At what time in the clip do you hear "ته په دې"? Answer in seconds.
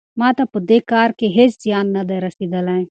0.37-0.79